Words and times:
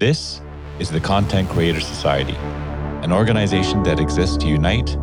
This 0.00 0.40
is 0.78 0.88
the 0.88 0.98
Content 0.98 1.50
Creator 1.50 1.80
Society, 1.80 2.32
an 3.02 3.12
organization 3.12 3.82
that 3.82 4.00
exists 4.00 4.38
to 4.38 4.46
unite 4.46 4.94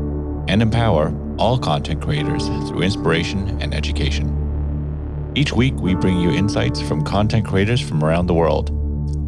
and 0.48 0.60
empower 0.60 1.16
all 1.38 1.60
content 1.60 2.02
creators 2.02 2.48
through 2.48 2.82
inspiration 2.82 3.62
and 3.62 3.76
education. 3.76 5.32
Each 5.36 5.54
week, 5.54 5.76
we 5.76 5.94
bring 5.94 6.20
you 6.20 6.32
insights 6.32 6.82
from 6.82 7.04
content 7.04 7.46
creators 7.46 7.80
from 7.80 8.04
around 8.04 8.26
the 8.26 8.34
world. 8.34 8.72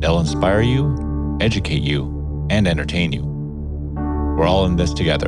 They'll 0.02 0.20
inspire 0.20 0.62
you, 0.64 1.38
educate 1.40 1.84
you, 1.84 2.48
and 2.50 2.68
entertain 2.68 3.12
you. 3.12 3.22
We're 4.40 4.48
all 4.48 4.66
in 4.66 4.76
this 4.76 4.92
together. 4.92 5.28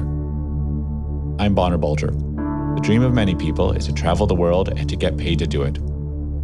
I'm 1.37 1.53
Bonner 1.53 1.77
Bulger. 1.77 2.09
The 2.09 2.81
dream 2.81 3.03
of 3.03 3.13
many 3.13 3.35
people 3.35 3.73
is 3.73 3.85
to 3.85 3.93
travel 3.93 4.25
the 4.25 4.33
world 4.33 4.69
and 4.69 4.89
to 4.89 4.95
get 4.95 5.17
paid 5.17 5.37
to 5.37 5.45
do 5.45 5.61
it. 5.61 5.77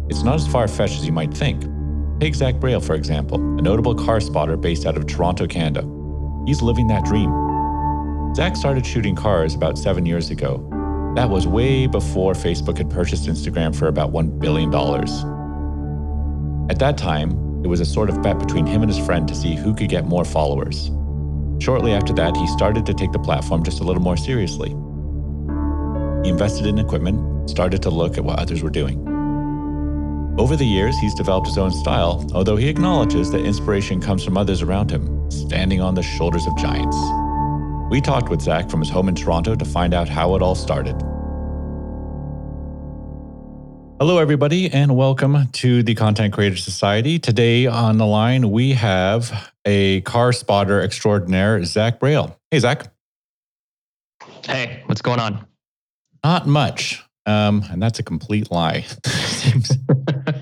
It's 0.08 0.22
not 0.22 0.36
as 0.36 0.46
far 0.46 0.68
fetched 0.68 1.00
as 1.00 1.04
you 1.04 1.10
might 1.10 1.34
think. 1.34 1.64
Take 2.20 2.34
Zach 2.34 2.56
Brehl, 2.56 2.84
for 2.84 2.94
example, 2.94 3.38
a 3.38 3.62
notable 3.62 3.94
car 3.94 4.20
spotter 4.20 4.56
based 4.56 4.86
out 4.86 4.96
of 4.96 5.06
Toronto, 5.06 5.46
Canada. 5.46 5.82
He's 6.46 6.60
living 6.60 6.88
that 6.88 7.04
dream. 7.04 7.30
Zach 8.34 8.56
started 8.56 8.84
shooting 8.84 9.14
cars 9.14 9.54
about 9.54 9.78
seven 9.78 10.04
years 10.04 10.30
ago. 10.30 10.68
That 11.14 11.30
was 11.30 11.46
way 11.46 11.86
before 11.86 12.32
Facebook 12.32 12.76
had 12.78 12.90
purchased 12.90 13.26
Instagram 13.26 13.74
for 13.74 13.86
about 13.86 14.12
$1 14.12 14.40
billion. 14.40 14.74
At 16.68 16.80
that 16.80 16.98
time, 16.98 17.30
it 17.64 17.68
was 17.68 17.78
a 17.78 17.84
sort 17.84 18.10
of 18.10 18.20
bet 18.20 18.40
between 18.40 18.66
him 18.66 18.82
and 18.82 18.90
his 18.92 19.04
friend 19.04 19.28
to 19.28 19.34
see 19.34 19.54
who 19.54 19.72
could 19.72 19.88
get 19.88 20.04
more 20.04 20.24
followers. 20.24 20.90
Shortly 21.60 21.92
after 21.92 22.12
that, 22.14 22.36
he 22.36 22.46
started 22.48 22.84
to 22.86 22.94
take 22.94 23.12
the 23.12 23.18
platform 23.20 23.62
just 23.62 23.78
a 23.78 23.84
little 23.84 24.02
more 24.02 24.16
seriously. 24.16 24.70
He 26.24 26.30
invested 26.30 26.66
in 26.66 26.80
equipment, 26.80 27.48
started 27.48 27.80
to 27.82 27.90
look 27.90 28.18
at 28.18 28.24
what 28.24 28.40
others 28.40 28.60
were 28.62 28.70
doing. 28.70 29.17
Over 30.38 30.54
the 30.54 30.64
years, 30.64 30.96
he's 30.98 31.14
developed 31.14 31.48
his 31.48 31.58
own 31.58 31.72
style, 31.72 32.24
although 32.32 32.54
he 32.54 32.68
acknowledges 32.68 33.32
that 33.32 33.44
inspiration 33.44 34.00
comes 34.00 34.24
from 34.24 34.36
others 34.36 34.62
around 34.62 34.88
him, 34.88 35.28
standing 35.32 35.80
on 35.80 35.96
the 35.96 36.02
shoulders 36.02 36.46
of 36.46 36.56
giants. 36.56 36.96
We 37.90 38.00
talked 38.00 38.28
with 38.28 38.40
Zach 38.40 38.70
from 38.70 38.78
his 38.78 38.88
home 38.88 39.08
in 39.08 39.16
Toronto 39.16 39.56
to 39.56 39.64
find 39.64 39.92
out 39.92 40.08
how 40.08 40.36
it 40.36 40.42
all 40.42 40.54
started. 40.54 40.94
Hello, 43.98 44.18
everybody, 44.18 44.72
and 44.72 44.94
welcome 44.94 45.48
to 45.54 45.82
the 45.82 45.96
Content 45.96 46.32
Creator 46.32 46.58
Society. 46.58 47.18
Today 47.18 47.66
on 47.66 47.98
the 47.98 48.06
line, 48.06 48.52
we 48.52 48.74
have 48.74 49.50
a 49.64 50.02
car 50.02 50.32
spotter 50.32 50.80
extraordinaire, 50.80 51.64
Zach 51.64 51.98
Brehl. 51.98 52.36
Hey, 52.52 52.60
Zach. 52.60 52.92
Hey, 54.44 54.84
what's 54.86 55.02
going 55.02 55.18
on? 55.18 55.44
Not 56.22 56.46
much. 56.46 57.02
Um, 57.28 57.62
and 57.70 57.82
that's 57.82 57.98
a 57.98 58.02
complete 58.02 58.50
lie. 58.50 58.80
seems, 59.06 59.70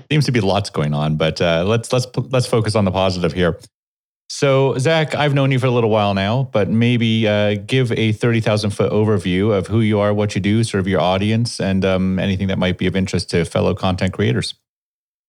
seems 0.09 0.25
to 0.25 0.31
be 0.31 0.39
lots 0.39 0.69
going 0.69 0.93
on, 0.93 1.17
but 1.17 1.41
uh, 1.41 1.65
let's 1.67 1.91
let's 1.91 2.07
let's 2.15 2.47
focus 2.47 2.75
on 2.75 2.85
the 2.85 2.91
positive 2.91 3.33
here. 3.33 3.59
So, 4.29 4.77
Zach, 4.77 5.15
I've 5.15 5.33
known 5.33 5.51
you 5.51 5.59
for 5.59 5.67
a 5.67 5.71
little 5.71 5.89
while 5.89 6.13
now, 6.13 6.49
but 6.51 6.69
maybe 6.69 7.27
uh, 7.27 7.55
give 7.65 7.93
a 7.93 8.11
30,000 8.11 8.71
foot 8.71 8.91
overview 8.91 9.57
of 9.57 9.67
who 9.67 9.79
you 9.79 9.99
are, 9.99 10.13
what 10.13 10.35
you 10.35 10.41
do, 10.41 10.63
sort 10.65 10.81
of 10.81 10.87
your 10.87 10.99
audience, 10.99 11.61
and 11.61 11.85
um, 11.85 12.19
anything 12.19 12.47
that 12.47 12.57
might 12.57 12.77
be 12.77 12.87
of 12.87 12.95
interest 12.95 13.29
to 13.31 13.45
fellow 13.45 13.73
content 13.73 14.13
creators. 14.13 14.53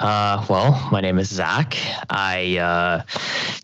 Uh, 0.00 0.44
well, 0.48 0.88
my 0.92 1.00
name 1.00 1.18
is 1.18 1.28
Zach. 1.28 1.76
I 2.10 2.58
uh, 2.58 3.02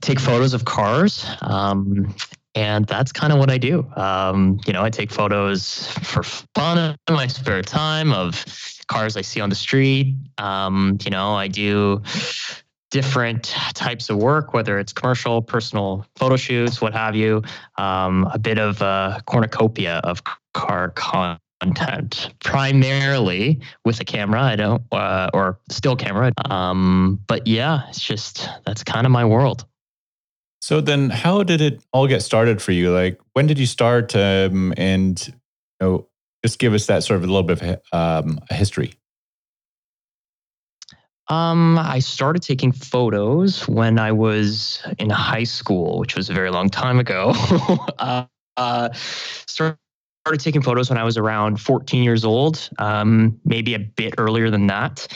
take 0.00 0.20
photos 0.20 0.54
of 0.54 0.64
cars, 0.64 1.26
um, 1.42 2.14
and 2.54 2.86
that's 2.86 3.12
kind 3.12 3.32
of 3.32 3.38
what 3.38 3.50
I 3.50 3.58
do. 3.58 3.86
Um, 3.96 4.60
you 4.66 4.72
know, 4.72 4.82
I 4.82 4.90
take 4.90 5.10
photos 5.10 5.88
for 5.88 6.22
fun 6.22 6.96
in 7.08 7.14
my 7.14 7.26
spare 7.26 7.62
time 7.62 8.12
of 8.12 8.44
cars 8.86 9.16
I 9.16 9.22
see 9.22 9.40
on 9.40 9.48
the 9.48 9.56
street. 9.56 10.14
Um, 10.38 10.98
you 11.04 11.10
know, 11.10 11.34
I 11.34 11.48
do 11.48 12.02
different 12.90 13.54
types 13.74 14.08
of 14.08 14.18
work, 14.18 14.54
whether 14.54 14.78
it's 14.78 14.92
commercial, 14.92 15.42
personal 15.42 16.06
photo 16.14 16.36
shoots, 16.36 16.80
what 16.80 16.92
have 16.92 17.16
you. 17.16 17.42
Um, 17.76 18.28
a 18.32 18.38
bit 18.38 18.58
of 18.58 18.80
a 18.82 19.20
cornucopia 19.26 19.96
of 20.04 20.22
car 20.52 20.90
content, 20.90 22.32
primarily 22.44 23.60
with 23.84 23.98
a 23.98 24.04
camera. 24.04 24.42
I 24.42 24.54
don't, 24.54 24.82
uh, 24.92 25.28
or 25.34 25.58
still 25.70 25.96
camera. 25.96 26.32
Um, 26.48 27.20
but 27.26 27.48
yeah, 27.48 27.88
it's 27.88 28.00
just 28.00 28.48
that's 28.64 28.84
kind 28.84 29.06
of 29.06 29.10
my 29.10 29.24
world. 29.24 29.64
So 30.64 30.80
then, 30.80 31.10
how 31.10 31.42
did 31.42 31.60
it 31.60 31.84
all 31.92 32.06
get 32.06 32.22
started 32.22 32.62
for 32.62 32.72
you? 32.72 32.90
Like, 32.90 33.20
when 33.34 33.46
did 33.46 33.58
you 33.58 33.66
start? 33.66 34.16
Um, 34.16 34.72
and 34.78 35.14
you 35.28 35.34
know, 35.78 36.08
just 36.42 36.58
give 36.58 36.72
us 36.72 36.86
that 36.86 37.04
sort 37.04 37.18
of 37.18 37.24
a 37.24 37.26
little 37.26 37.42
bit 37.42 37.82
of 37.92 38.24
um, 38.24 38.40
history. 38.48 38.94
Um, 41.28 41.78
I 41.78 41.98
started 41.98 42.40
taking 42.40 42.72
photos 42.72 43.68
when 43.68 43.98
I 43.98 44.12
was 44.12 44.82
in 44.98 45.10
high 45.10 45.44
school, 45.44 45.98
which 45.98 46.16
was 46.16 46.30
a 46.30 46.32
very 46.32 46.50
long 46.50 46.70
time 46.70 46.98
ago. 46.98 47.34
uh, 47.98 48.24
uh, 48.56 48.88
started 48.94 49.76
taking 50.38 50.62
photos 50.62 50.88
when 50.88 50.96
I 50.96 51.04
was 51.04 51.18
around 51.18 51.60
14 51.60 52.02
years 52.02 52.24
old, 52.24 52.70
um, 52.78 53.38
maybe 53.44 53.74
a 53.74 53.80
bit 53.80 54.14
earlier 54.16 54.48
than 54.48 54.68
that. 54.68 55.08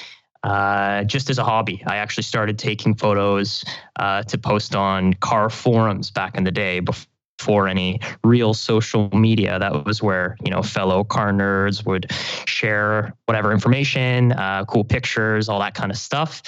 Uh, 0.48 1.04
just 1.04 1.28
as 1.28 1.38
a 1.38 1.44
hobby, 1.44 1.82
I 1.86 1.96
actually 1.96 2.22
started 2.22 2.58
taking 2.58 2.94
photos 2.94 3.64
uh, 3.96 4.22
to 4.22 4.38
post 4.38 4.74
on 4.74 5.12
car 5.14 5.50
forums 5.50 6.10
back 6.10 6.36
in 6.36 6.44
the 6.44 6.50
day 6.50 6.80
before 6.80 7.06
for 7.38 7.68
any 7.68 8.00
real 8.24 8.52
social 8.52 9.08
media. 9.10 9.58
That 9.58 9.84
was 9.86 10.02
where 10.02 10.36
you 10.44 10.50
know 10.50 10.62
fellow 10.62 11.04
car 11.04 11.32
nerds 11.32 11.86
would 11.86 12.10
share 12.46 13.14
whatever 13.26 13.52
information, 13.52 14.32
uh, 14.32 14.64
cool 14.64 14.84
pictures, 14.84 15.48
all 15.48 15.60
that 15.60 15.74
kind 15.74 15.90
of 15.90 15.96
stuff. 15.96 16.42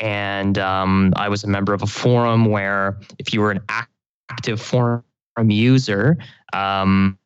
And 0.00 0.58
um, 0.58 1.12
I 1.16 1.28
was 1.28 1.44
a 1.44 1.48
member 1.48 1.72
of 1.74 1.82
a 1.82 1.86
forum 1.86 2.46
where 2.46 2.98
if 3.18 3.32
you 3.32 3.40
were 3.40 3.50
an 3.50 3.60
active 3.68 4.60
forum 4.60 5.02
user, 5.48 6.18
um, 6.52 7.18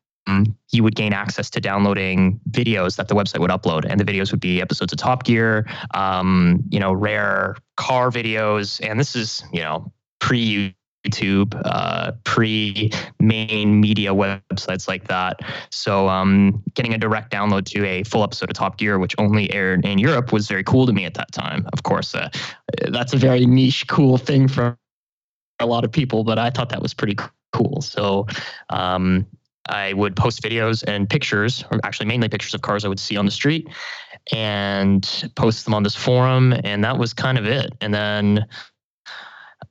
you 0.71 0.83
would 0.83 0.95
gain 0.95 1.13
access 1.13 1.49
to 1.51 1.59
downloading 1.59 2.39
videos 2.49 2.95
that 2.95 3.07
the 3.07 3.15
website 3.15 3.39
would 3.39 3.51
upload, 3.51 3.85
and 3.87 3.99
the 3.99 4.05
videos 4.05 4.31
would 4.31 4.39
be 4.39 4.61
episodes 4.61 4.93
of 4.93 4.99
Top 4.99 5.23
Gear, 5.23 5.67
um, 5.93 6.63
you 6.69 6.79
know, 6.79 6.93
rare 6.93 7.55
car 7.77 8.09
videos, 8.09 8.79
and 8.87 8.99
this 8.99 9.15
is 9.15 9.43
you 9.51 9.61
know 9.61 9.91
pre 10.19 10.75
YouTube, 11.05 11.61
uh, 11.65 12.13
pre 12.23 12.91
main 13.19 13.79
media 13.79 14.13
websites 14.13 14.87
like 14.87 15.07
that. 15.07 15.41
So, 15.69 16.07
um, 16.07 16.63
getting 16.75 16.93
a 16.93 16.97
direct 16.97 17.31
download 17.31 17.65
to 17.65 17.85
a 17.85 18.03
full 18.03 18.23
episode 18.23 18.49
of 18.49 18.55
Top 18.55 18.77
Gear, 18.77 18.99
which 18.99 19.15
only 19.17 19.51
aired 19.53 19.85
in 19.85 19.97
Europe, 19.97 20.31
was 20.31 20.47
very 20.47 20.63
cool 20.63 20.85
to 20.85 20.93
me 20.93 21.05
at 21.05 21.13
that 21.15 21.31
time. 21.31 21.67
Of 21.73 21.83
course, 21.83 22.15
uh, 22.15 22.29
that's 22.89 23.13
a 23.13 23.17
very 23.17 23.45
niche, 23.45 23.85
cool 23.87 24.17
thing 24.17 24.47
for 24.47 24.77
a 25.59 25.65
lot 25.65 25.83
of 25.83 25.91
people, 25.91 26.23
but 26.23 26.39
I 26.39 26.49
thought 26.49 26.69
that 26.69 26.81
was 26.81 26.93
pretty 26.93 27.17
cool. 27.51 27.81
So, 27.81 28.27
um, 28.69 29.25
I 29.67 29.93
would 29.93 30.15
post 30.15 30.41
videos 30.41 30.83
and 30.87 31.09
pictures, 31.09 31.63
or 31.71 31.79
actually 31.83 32.07
mainly 32.07 32.29
pictures 32.29 32.53
of 32.53 32.61
cars 32.61 32.83
I 32.85 32.87
would 32.89 32.99
see 32.99 33.17
on 33.17 33.25
the 33.25 33.31
street, 33.31 33.69
and 34.31 35.31
post 35.35 35.65
them 35.65 35.73
on 35.73 35.83
this 35.83 35.95
forum. 35.95 36.53
And 36.63 36.83
that 36.83 36.97
was 36.97 37.13
kind 37.13 37.37
of 37.37 37.45
it. 37.45 37.73
And 37.81 37.93
then 37.93 38.45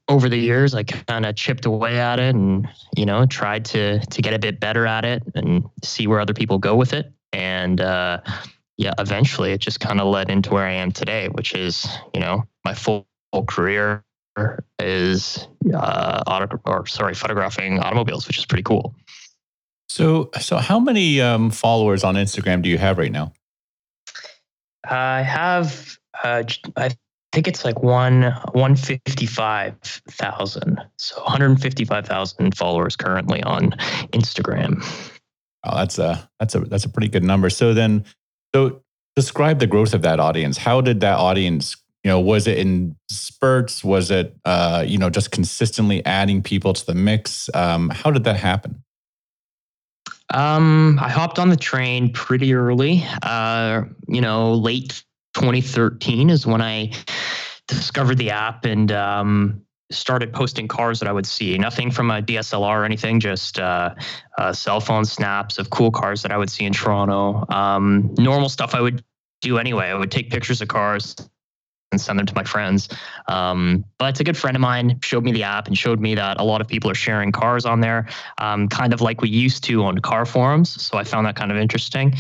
over 0.09 0.29
the 0.29 0.37
years, 0.37 0.75
I 0.75 0.83
kind 0.83 1.27
of 1.27 1.37
chipped 1.37 1.65
away 1.65 1.99
at 1.99 2.19
it 2.19 2.35
and, 2.35 2.69
you 2.97 3.07
know, 3.07 3.27
tried 3.27 3.65
to 3.67 4.01
to 4.01 4.23
get 4.23 4.35
a 4.35 4.39
bit 4.39 4.61
better 4.61 4.87
at 4.87 5.05
it 5.05 5.23
and 5.35 5.65
see 5.83 6.07
where 6.07 6.21
other 6.21 6.35
people 6.35 6.59
go 6.59 6.75
with 6.75 6.93
it. 6.93 7.13
And 7.33 7.81
uh, 7.81 8.21
yeah, 8.77 8.93
eventually 8.99 9.53
it 9.53 9.59
just 9.59 9.81
kind 9.81 10.01
of 10.01 10.07
led 10.09 10.31
into 10.31 10.51
where 10.51 10.67
I 10.67 10.73
am 10.73 10.93
today, 10.93 11.29
which 11.29 11.55
is, 11.55 11.87
you 12.15 12.21
know, 12.21 12.45
my 12.65 12.75
full, 12.75 13.07
full 13.33 13.45
career 13.45 14.05
is 14.79 15.47
uh, 15.75 16.23
auto 16.27 16.61
or 16.65 16.87
sorry, 16.87 17.15
photographing 17.15 17.79
automobiles, 17.79 18.27
which 18.27 18.39
is 18.39 18.47
pretty 18.47 18.63
cool. 18.63 18.95
So, 19.93 20.31
so 20.41 20.57
how 20.57 20.81
many 20.81 21.21
um, 21.21 21.51
followers 21.51 22.03
on 22.03 22.15
Instagram 22.15 22.63
do 22.63 22.71
you 22.71 22.79
have 22.79 22.97
right 22.97 23.13
now? 23.13 23.35
I 24.89 25.21
have, 25.21 25.99
uh, 26.25 26.45
I 26.79 26.93
think 27.33 27.47
it's 27.47 27.63
like 27.63 27.83
one 27.83 28.33
one 28.53 28.75
fifty 28.75 29.27
five 29.27 29.77
thousand. 30.09 30.81
So 30.97 31.21
one 31.21 31.31
hundred 31.31 31.61
fifty 31.61 31.85
five 31.85 32.07
thousand 32.07 32.57
followers 32.57 32.97
currently 32.97 33.43
on 33.43 33.73
Instagram. 34.15 34.83
Oh, 35.63 35.77
that's 35.77 35.99
a 35.99 36.27
that's 36.41 36.55
a 36.55 36.61
that's 36.61 36.87
a 36.87 36.89
pretty 36.89 37.09
good 37.09 37.23
number. 37.23 37.51
So 37.51 37.75
then, 37.75 38.07
so 38.55 38.83
describe 39.15 39.59
the 39.59 39.67
growth 39.67 39.93
of 39.93 40.01
that 40.03 40.19
audience. 40.19 40.57
How 40.57 40.81
did 40.81 41.01
that 41.01 41.19
audience? 41.19 41.77
You 42.03 42.13
know, 42.13 42.19
was 42.19 42.47
it 42.47 42.57
in 42.57 42.97
spurts? 43.11 43.85
Was 43.85 44.11
it 44.11 44.35
uh, 44.47 44.85
you 44.87 44.97
know 44.97 45.11
just 45.11 45.33
consistently 45.33 46.03
adding 46.07 46.41
people 46.43 46.73
to 46.73 46.87
the 46.87 46.95
mix? 46.95 47.51
Um, 47.53 47.91
how 47.91 48.11
did 48.11 48.25
that 48.25 48.37
happen? 48.37 48.83
Um, 50.33 50.99
I 51.01 51.09
hopped 51.09 51.39
on 51.39 51.49
the 51.49 51.57
train 51.57 52.13
pretty 52.13 52.55
early. 52.55 53.05
Uh, 53.23 53.83
you 54.09 54.21
know, 54.21 54.55
late 54.55 55.03
2013 55.35 56.31
is 56.31 56.47
when 56.47 56.61
I 56.63 56.93
discovered 57.69 58.19
the 58.19 58.31
app 58.31 58.65
and 58.65 58.91
um, 58.93 59.63
started 59.91 60.33
posting 60.33 60.69
cars 60.69 61.01
that 61.01 61.09
I 61.09 61.13
would 61.13 61.27
see. 61.27 61.57
Nothing 61.59 61.91
from 61.91 62.11
a 62.11 62.23
DSLR 62.23 62.81
or 62.81 62.85
anything, 62.85 63.21
just 63.21 63.59
uh, 63.59 63.95
uh, 64.39 64.53
cell 64.53 64.81
phone 64.81 65.05
snaps 65.05 65.59
of 65.59 65.71
cool 65.71 65.91
cars 65.91 66.23
that 66.23 66.33
I 66.33 66.37
would 66.37 66.51
see 66.51 66.65
in 66.65 66.73
Toronto. 66.73 67.45
Um, 67.51 68.15
normal 68.19 68.49
stuff 68.49 68.75
I 68.75 68.81
would 68.81 69.05
do 69.41 69.59
anyway. 69.59 69.87
I 69.87 69.95
would 69.95 70.11
take 70.11 70.31
pictures 70.31 70.63
of 70.63 70.69
cars, 70.69 71.17
and 71.93 72.01
send 72.01 72.19
them 72.19 72.27
to 72.27 72.35
my 72.35 72.45
friends. 72.45 72.89
Um, 73.29 73.85
but 73.99 74.19
a 74.19 74.25
good 74.25 74.37
friend 74.37 74.57
of 74.57 74.61
mine 74.61 74.99
showed 75.03 75.25
me 75.25 75.31
the 75.33 75.45
app 75.45 75.69
and 75.69 75.79
showed 75.79 76.01
me 76.01 76.15
that 76.17 76.41
a 76.41 76.45
lot 76.45 76.61
of 76.61 76.67
people 76.67 76.91
are 76.91 76.95
sharing 76.95 77.31
cars 77.31 77.65
on 77.65 77.81
there, 77.81 78.09
um, 78.39 78.69
kind 78.69 78.93
of 78.93 79.01
like 79.01 79.21
we 79.21 79.29
used 79.29 79.63
to 79.65 79.85
on 79.85 79.99
car 79.99 80.27
forums. 80.27 80.83
So 80.83 80.99
I 80.99 81.05
found 81.05 81.27
that 81.27 81.37
kind 81.37 81.53
of 81.53 81.59
interesting. 81.59 82.15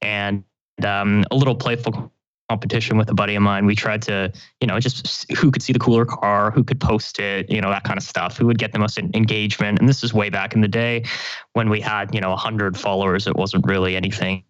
And 0.00 0.44
um, 0.84 1.24
a 1.30 1.36
little 1.36 1.54
playful 1.54 2.12
competition 2.50 2.98
with 2.98 3.08
a 3.08 3.14
buddy 3.14 3.34
of 3.34 3.42
mine. 3.42 3.64
We 3.64 3.74
tried 3.74 4.02
to, 4.02 4.30
you 4.60 4.66
know, 4.66 4.78
just 4.78 5.30
who 5.32 5.50
could 5.50 5.62
see 5.62 5.72
the 5.72 5.78
cooler 5.78 6.04
car, 6.04 6.50
who 6.50 6.62
could 6.62 6.78
post 6.78 7.18
it, 7.18 7.50
you 7.50 7.60
know, 7.60 7.70
that 7.70 7.84
kind 7.84 7.96
of 7.96 8.04
stuff, 8.04 8.36
who 8.36 8.46
would 8.46 8.58
get 8.58 8.72
the 8.72 8.78
most 8.78 8.98
engagement. 8.98 9.78
And 9.78 9.88
this 9.88 10.04
is 10.04 10.12
way 10.12 10.28
back 10.28 10.54
in 10.54 10.60
the 10.60 10.68
day 10.68 11.04
when 11.54 11.70
we 11.70 11.80
had, 11.80 12.14
you 12.14 12.20
know, 12.20 12.30
100 12.30 12.76
followers. 12.76 13.26
It 13.26 13.36
wasn't 13.36 13.66
really 13.66 13.96
anything 13.96 14.44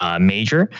uh, 0.00 0.18
major 0.18 0.70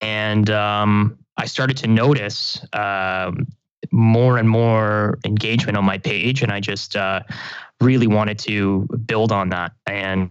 and 0.00 0.50
um, 0.50 1.18
I 1.36 1.46
started 1.46 1.76
to 1.78 1.86
notice 1.86 2.64
um, 2.72 3.46
more 3.90 4.38
and 4.38 4.48
more 4.48 5.18
engagement 5.24 5.76
on 5.76 5.84
my 5.84 5.98
page, 5.98 6.42
and 6.42 6.52
I 6.52 6.60
just 6.60 6.96
uh, 6.96 7.20
really 7.80 8.06
wanted 8.06 8.38
to 8.40 8.86
build 9.06 9.32
on 9.32 9.50
that. 9.50 9.72
And 9.86 10.30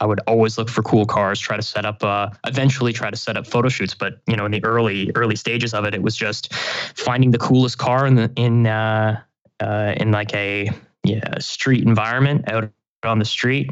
I 0.00 0.06
would 0.06 0.20
always 0.26 0.58
look 0.58 0.68
for 0.68 0.82
cool 0.82 1.06
cars, 1.06 1.38
try 1.38 1.56
to 1.56 1.62
set 1.62 1.86
up, 1.86 2.02
uh, 2.02 2.30
eventually 2.46 2.92
try 2.92 3.10
to 3.10 3.16
set 3.16 3.36
up 3.36 3.46
photo 3.46 3.68
shoots. 3.68 3.94
But 3.94 4.20
you 4.26 4.36
know, 4.36 4.44
in 4.44 4.52
the 4.52 4.64
early 4.64 5.10
early 5.14 5.36
stages 5.36 5.74
of 5.74 5.84
it, 5.84 5.94
it 5.94 6.02
was 6.02 6.16
just 6.16 6.52
finding 6.54 7.30
the 7.30 7.38
coolest 7.38 7.78
car 7.78 8.06
in 8.06 8.16
the 8.16 8.30
in 8.36 8.66
uh, 8.66 9.20
uh, 9.60 9.94
in 9.96 10.10
like 10.10 10.34
a 10.34 10.70
yeah, 11.04 11.38
street 11.38 11.84
environment 11.84 12.50
out 12.50 12.70
on 13.04 13.18
the 13.18 13.24
street, 13.24 13.70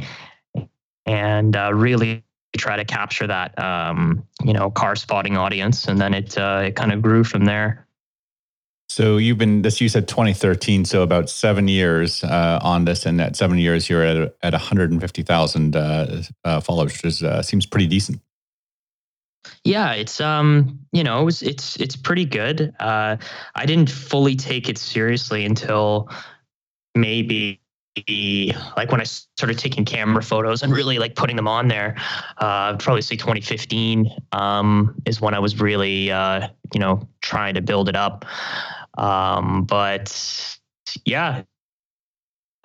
and 1.07 1.57
uh, 1.57 1.73
really 2.55 2.63
try 2.63 2.77
to 2.77 2.85
capture 2.85 3.27
that 3.27 3.59
um, 3.59 4.27
you 4.45 4.53
know 4.53 4.71
car 4.71 4.97
spotting 4.97 5.37
audience, 5.37 5.87
and 5.87 6.01
then 6.01 6.15
it 6.15 6.37
uh, 6.39 6.63
it 6.67 6.77
kind 6.77 6.93
of 6.93 7.03
grew 7.03 7.25
from 7.25 7.45
there. 7.45 7.87
So 8.89 9.17
you've 9.17 9.39
been 9.39 9.63
this 9.63 9.81
you 9.81 9.89
said 9.89 10.07
2013, 10.07 10.85
so 10.85 11.03
about 11.03 11.31
seven 11.31 11.69
years 11.69 12.23
uh, 12.25 12.59
on 12.63 12.85
this, 12.85 13.07
and 13.07 13.21
at 13.21 13.37
seven 13.37 13.59
years 13.59 13.89
you're 13.89 14.05
at 14.05 14.35
at 14.43 14.53
150,000 14.53 15.77
uh, 15.77 16.23
uh, 16.45 16.61
followers, 16.61 16.93
which 16.93 17.05
is, 17.05 17.23
uh, 17.23 17.43
seems 17.43 17.65
pretty 17.65 17.87
decent. 17.87 18.21
Yeah, 19.65 19.93
it's 19.93 20.21
um, 20.21 20.79
you 20.93 21.03
know, 21.03 21.23
it 21.23 21.25
was, 21.25 21.43
it's 21.43 21.77
it's 21.77 21.97
pretty 21.97 22.27
good. 22.27 22.75
Uh, 22.79 23.17
I 23.55 23.67
didn't 23.67 23.91
fully 23.91 24.37
take 24.37 24.69
it 24.69 24.77
seriously 24.79 25.45
until 25.45 26.11
maybe 26.95 27.62
like 28.77 28.91
when 28.91 29.01
I 29.01 29.05
started 29.05 29.59
taking 29.59 29.85
camera 29.85 30.23
photos 30.23 30.63
and 30.63 30.73
really 30.73 30.99
like 30.99 31.15
putting 31.15 31.37
them 31.37 31.49
on 31.49 31.69
there, 31.69 31.97
uh, 32.39 32.77
probably 32.77 33.03
say 33.03 33.17
2015 33.17 34.11
um, 34.33 34.95
is 35.05 35.21
when 35.21 35.35
I 35.35 35.39
was 35.39 35.61
really, 35.61 36.11
uh, 36.11 36.49
you 36.73 36.81
know, 36.81 37.07
trying 37.21 37.55
to 37.55 37.61
build 37.61 37.89
it 37.89 37.97
up. 37.97 38.25
Um, 38.97 39.65
but 39.65 40.59
yeah, 41.05 41.43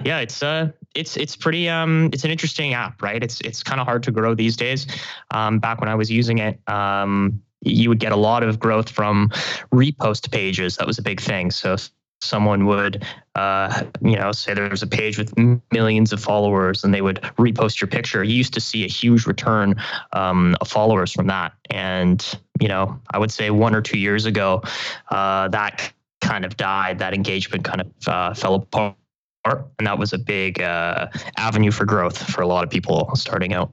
yeah, 0.04 0.20
it's 0.20 0.44
uh, 0.44 0.72
it's 0.96 1.18
it's 1.18 1.36
pretty 1.36 1.68
um, 1.68 2.10
it's 2.14 2.24
an 2.24 2.32
interesting 2.32 2.74
app, 2.74 3.02
right? 3.02 3.22
It's 3.22 3.42
it's 3.42 3.64
kind 3.64 3.82
of 3.82 3.88
hard 3.88 4.04
to 4.04 4.12
grow 4.12 4.36
these 4.36 4.56
days. 4.56 4.88
Um, 5.32 5.60
back 5.60 5.80
when 5.80 5.90
I 5.90 5.96
was 5.96 6.12
using 6.12 6.38
it, 6.38 6.60
um, 6.70 7.42
you 7.62 7.90
would 7.90 8.00
get 8.00 8.12
a 8.12 8.18
lot 8.18 8.44
of 8.44 8.60
growth 8.60 8.90
from 8.90 9.30
repost 9.74 10.32
pages. 10.32 10.78
That 10.78 10.88
was 10.88 11.00
a 11.00 11.02
big 11.02 11.20
thing. 11.20 11.52
So 11.52 11.76
someone 12.22 12.66
would 12.66 13.06
uh, 13.38 13.84
you 14.02 14.16
know 14.16 14.32
say 14.32 14.54
there's 14.54 14.84
a 14.84 14.88
page 14.88 15.18
with 15.18 15.34
millions 15.72 16.12
of 16.12 16.20
followers 16.20 16.84
and 16.84 16.94
they 16.94 17.02
would 17.02 17.22
repost 17.38 17.80
your 17.80 17.88
picture. 17.88 18.24
You 18.24 18.36
used 18.36 18.54
to 18.56 18.62
see 18.62 18.84
a 18.84 18.88
huge 18.88 19.26
return 19.26 19.76
um, 20.14 20.56
of 20.62 20.68
followers 20.68 21.12
from 21.14 21.28
that. 21.28 21.54
And 21.70 22.26
you 22.60 22.68
know 22.68 23.00
i 23.12 23.20
would 23.20 23.32
say 23.32 23.52
one 23.52 23.76
or 23.76 23.82
two 23.82 24.00
years 24.00 24.26
ago 24.26 24.64
uh, 25.10 25.48
that 25.50 25.94
kind 26.22 26.44
of 26.44 26.58
died 26.58 27.00
that 27.00 27.14
engagement 27.14 27.64
kind 27.64 27.82
of 27.82 28.08
uh, 28.08 28.34
fell 28.34 28.56
apart. 28.56 28.96
And 29.46 29.88
that 29.88 29.98
was 29.98 30.12
a 30.12 30.18
big 30.18 30.62
uh, 30.62 31.08
avenue 31.38 31.72
for 31.72 31.86
growth 31.86 32.18
for 32.18 32.42
a 32.42 32.48
lot 32.48 32.64
of 32.64 32.70
people 32.70 33.10
starting 33.16 33.54
out. 33.54 33.72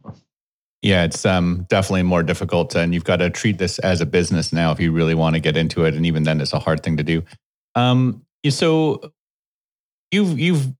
Yeah, 0.82 1.05
it's 1.05 1.25
um, 1.25 1.66
definitely 1.69 2.02
more 2.02 2.22
difficult, 2.22 2.75
and 2.75 2.93
you've 2.93 3.05
got 3.05 3.16
to 3.16 3.31
treat 3.31 3.56
this 3.56 3.78
as 3.78 4.02
a 4.02 4.06
business 4.06 4.52
now 4.52 4.70
if 4.70 4.78
you 4.78 4.93
really 4.93 5.14
want 5.14 5.34
to 5.34 5.40
get 5.40 5.56
into 5.56 5.87
it. 5.87 5.94
And 5.94 6.05
even 6.05 6.25
then, 6.25 6.43
it's 6.43 6.52
a 6.52 6.58
hard 6.58 6.82
thing 6.82 6.99
to 6.99 7.02
do. 7.02 7.22
Um, 7.75 8.22
so 8.50 9.13
you've 10.14 10.38
you've 10.38 10.72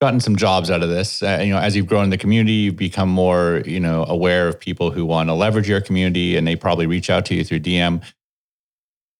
gotten 0.00 0.20
some 0.20 0.36
jobs 0.36 0.70
out 0.70 0.82
of 0.82 0.90
this. 0.90 1.22
Uh, 1.22 1.40
you 1.42 1.52
know, 1.52 1.58
as 1.58 1.74
you've 1.74 1.86
grown 1.86 2.04
in 2.04 2.10
the 2.10 2.18
community, 2.18 2.52
you've 2.52 2.76
become 2.76 3.08
more 3.08 3.62
you 3.64 3.80
know 3.80 4.04
aware 4.08 4.48
of 4.48 4.60
people 4.60 4.90
who 4.90 5.06
want 5.06 5.28
to 5.28 5.34
leverage 5.34 5.68
your 5.68 5.80
community, 5.80 6.36
and 6.36 6.46
they 6.46 6.56
probably 6.56 6.86
reach 6.86 7.08
out 7.08 7.24
to 7.26 7.34
you 7.34 7.44
through 7.44 7.60
DM. 7.60 8.02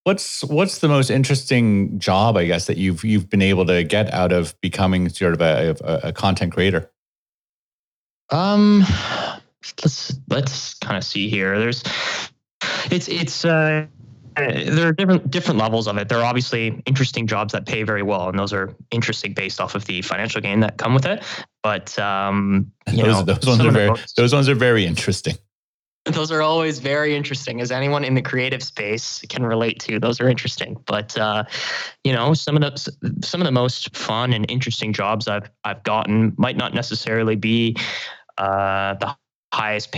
What's 0.02 0.44
what's 0.44 0.78
the 0.78 0.88
most 0.88 1.08
interesting 1.08 1.98
job, 1.98 2.36
I 2.36 2.44
guess, 2.44 2.66
that 2.66 2.76
you've 2.76 3.04
you've 3.04 3.30
been 3.30 3.42
able 3.42 3.64
to 3.66 3.82
get 3.84 4.12
out 4.12 4.32
of 4.32 4.60
becoming 4.60 5.08
sort 5.08 5.32
of 5.32 5.40
a, 5.40 5.76
a, 5.82 6.08
a 6.08 6.12
content 6.12 6.52
creator? 6.52 6.90
Um, 8.30 8.84
let's 9.82 10.18
let's 10.28 10.74
kind 10.74 10.96
of 10.96 11.04
see 11.04 11.30
here. 11.30 11.58
There's, 11.58 11.82
it's 12.90 13.08
it's 13.08 13.44
uh 13.44 13.86
there 14.36 14.88
are 14.88 14.92
different 14.92 15.31
different 15.31 15.58
levels 15.58 15.86
of 15.86 15.96
it. 15.96 16.08
There 16.08 16.19
are 16.19 16.25
obviously 16.25 16.82
interesting 16.86 17.26
jobs 17.26 17.52
that 17.52 17.66
pay 17.66 17.82
very 17.82 18.02
well, 18.02 18.28
and 18.28 18.38
those 18.38 18.52
are 18.52 18.75
interesting 18.90 19.32
based 19.32 19.60
off 19.60 19.75
of 19.75 19.84
the 19.86 20.02
financial 20.02 20.40
gain 20.40 20.60
that 20.60 20.76
come 20.76 20.94
with 20.94 21.06
it. 21.06 21.22
But 21.62 21.98
um, 21.98 22.70
those, 22.86 22.96
know, 22.96 23.22
those 23.22 23.46
ones 23.46 23.64
are 23.64 23.70
very 23.70 23.88
most, 23.88 24.16
those 24.16 24.32
ones 24.34 24.48
are 24.48 24.54
very 24.54 24.84
interesting. 24.84 25.36
Those 26.06 26.31
are 26.31 26.42
always 26.42 26.81
very 26.81 27.16
interesting, 27.16 27.62
as 27.62 27.70
anyone 27.70 28.04
in 28.04 28.14
the 28.14 28.20
creative 28.20 28.62
space 28.62 29.25
can 29.31 29.44
relate 29.44 29.81
to. 29.81 29.98
Those 29.98 30.20
are 30.20 30.28
interesting, 30.28 30.76
but 30.87 31.16
uh, 31.16 31.44
you 32.02 32.12
know, 32.12 32.34
some 32.34 32.56
of 32.56 32.62
the 32.62 33.20
some 33.22 33.40
of 33.40 33.46
the 33.46 33.52
most 33.52 33.96
fun 33.96 34.32
and 34.32 34.50
interesting 34.50 34.92
jobs 34.92 35.28
I've 35.28 35.48
I've 35.64 35.82
gotten 35.82 36.34
might 36.37 36.56
not 36.56 36.75
necessarily 36.75 37.37
be 37.37 37.76
uh, 38.37 38.94
the 38.94 39.16
highest 39.52 39.92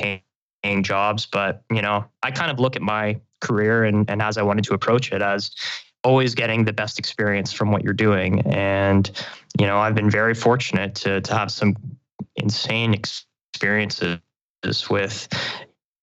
paying 0.63 0.83
jobs, 0.83 1.27
but 1.27 1.63
you 1.71 1.83
know, 1.83 2.05
I 2.23 2.31
kind 2.31 2.51
of 2.51 2.59
look 2.59 2.77
at 2.77 2.83
my 2.83 3.21
career 3.41 3.85
and, 3.85 4.09
and 4.11 4.23
as 4.23 4.39
I 4.39 4.43
wanted 4.43 4.65
to 4.65 4.75
approach 4.75 5.13
it 5.13 5.23
as 5.23 5.51
always 6.05 6.35
getting 6.35 6.65
the 6.65 6.73
best 6.73 6.99
experience 6.99 7.53
from 7.53 7.73
what 7.73 7.83
you're 7.83 7.93
doing. 7.93 8.41
And, 8.47 9.11
you 9.59 9.67
know, 9.67 9.79
I've 9.79 9.95
been 9.95 10.09
very 10.09 10.35
fortunate 10.35 10.95
to, 10.97 11.21
to 11.21 11.35
have 11.35 11.51
some 11.51 11.75
insane 12.37 12.95
experiences 12.95 14.21
with, 14.89 15.29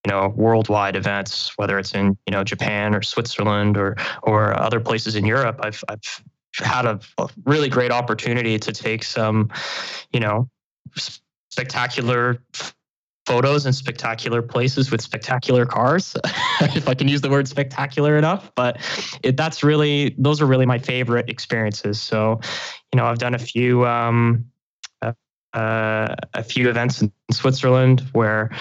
you 0.05 0.11
know, 0.11 0.33
worldwide 0.35 0.97
events, 0.97 1.53
whether 1.57 1.79
it's 1.79 1.94
in, 1.94 2.17
you 2.27 2.31
know, 2.31 2.44
Japan 2.44 2.94
or 2.94 3.01
Switzerland 3.01 3.77
or, 3.77 3.95
or 4.23 4.59
other 4.59 4.81
places 4.81 5.15
in 5.15 5.25
Europe. 5.25 5.61
I've, 5.63 5.81
I've 5.88 6.23
had 6.55 6.85
a, 6.85 7.00
a 7.17 7.29
really 7.45 7.69
great 7.69 7.91
opportunity 7.91 8.60
to 8.60 8.72
take 8.74 9.03
some, 9.03 9.50
you 10.12 10.19
know, 10.19 10.50
spectacular 11.50 12.41
photos 13.25 13.65
in 13.65 13.74
spectacular 13.74 14.42
places 14.42 14.92
with 14.92 15.01
spectacular 15.01 15.65
cars 15.65 16.15
if 16.62 16.88
i 16.88 16.94
can 16.94 17.08
use 17.08 17.22
the 17.22 17.30
word 17.30 17.48
spectacular 17.48 18.18
enough 18.18 18.51
but 18.56 18.77
it, 19.24 19.38
that's 19.38 19.63
really 19.63 20.15
those 20.18 20.42
are 20.42 20.46
really 20.46 20.65
my 20.65 20.77
favorite 20.77 21.30
experiences. 21.30 22.01
So 22.01 22.39
you 22.92 22.98
know 22.98 23.06
i've 23.06 23.20
done 23.20 23.34
a 23.34 23.39
few 23.39 23.86
um, 23.86 24.46
uh, 25.01 25.13
uh, 25.53 26.15
a 26.34 26.44
few 26.44 26.70
events 26.70 27.01
in 27.01 27.12
switzerland 27.32 28.01
where 28.12 28.51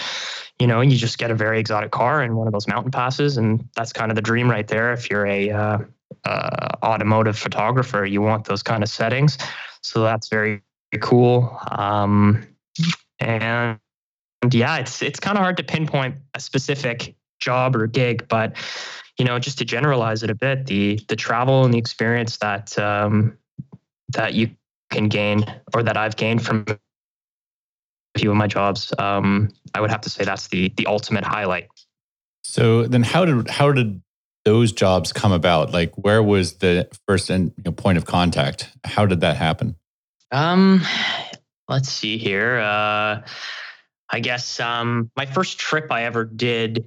you 0.58 0.66
know 0.66 0.80
you 0.80 0.96
just 0.96 1.18
get 1.18 1.30
a 1.30 1.34
very 1.34 1.58
exotic 1.58 1.90
car 1.90 2.22
in 2.22 2.36
one 2.36 2.46
of 2.46 2.52
those 2.52 2.68
mountain 2.68 2.92
passes 2.92 3.36
and 3.36 3.68
that's 3.74 3.92
kind 3.92 4.10
of 4.10 4.16
the 4.16 4.22
dream 4.22 4.48
right 4.48 4.68
there. 4.68 4.92
If 4.92 5.10
you're 5.10 5.26
a 5.26 5.50
uh, 5.50 5.78
uh 6.24 6.68
automotive 6.84 7.38
photographer 7.38 8.04
you 8.04 8.20
want 8.20 8.44
those 8.44 8.62
kind 8.62 8.82
of 8.82 8.88
settings. 8.88 9.38
So 9.82 10.02
that's 10.02 10.28
very, 10.28 10.62
very 10.92 11.00
cool. 11.00 11.58
Um, 11.70 12.46
and 13.18 13.78
yeah, 14.50 14.78
it's 14.78 15.02
it's 15.02 15.20
kind 15.20 15.36
of 15.36 15.42
hard 15.42 15.56
to 15.58 15.62
pinpoint 15.62 16.16
a 16.34 16.40
specific 16.40 17.14
job 17.40 17.76
or 17.76 17.86
gig, 17.86 18.26
but 18.28 18.56
you 19.18 19.24
know, 19.24 19.38
just 19.38 19.58
to 19.58 19.64
generalize 19.64 20.22
it 20.22 20.30
a 20.30 20.34
bit, 20.34 20.66
the 20.66 20.98
the 21.08 21.16
travel 21.16 21.64
and 21.64 21.72
the 21.72 21.78
experience 21.78 22.38
that 22.38 22.76
um, 22.78 23.36
that 24.10 24.34
you 24.34 24.50
can 24.90 25.08
gain 25.08 25.44
or 25.74 25.82
that 25.82 25.96
I've 25.96 26.16
gained 26.16 26.44
from 26.44 26.64
a 26.68 28.18
few 28.18 28.30
of 28.30 28.36
my 28.36 28.46
jobs, 28.46 28.92
um, 28.98 29.50
I 29.74 29.80
would 29.80 29.90
have 29.90 30.00
to 30.02 30.10
say 30.10 30.24
that's 30.24 30.48
the 30.48 30.72
the 30.76 30.86
ultimate 30.86 31.24
highlight. 31.24 31.68
So 32.42 32.86
then, 32.86 33.02
how 33.02 33.24
did 33.24 33.48
how 33.48 33.72
did 33.72 34.02
those 34.44 34.72
jobs 34.72 35.12
come 35.12 35.32
about? 35.32 35.72
Like, 35.72 35.94
where 35.96 36.22
was 36.22 36.54
the 36.54 36.88
first 37.06 37.30
you 37.30 37.52
know, 37.64 37.72
point 37.72 37.98
of 37.98 38.06
contact? 38.06 38.70
How 38.84 39.06
did 39.06 39.20
that 39.20 39.36
happen? 39.36 39.76
Um, 40.30 40.82
let's 41.68 41.88
see 41.88 42.18
here. 42.18 42.58
Uh, 42.58 43.22
I 44.12 44.20
guess 44.20 44.60
um, 44.60 45.10
my 45.16 45.26
first 45.26 45.58
trip 45.58 45.90
I 45.90 46.04
ever 46.04 46.24
did, 46.24 46.86